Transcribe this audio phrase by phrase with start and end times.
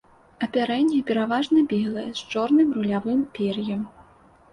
[0.45, 3.85] Апярэнне пераважна белае з чорным рулявым пер'ем.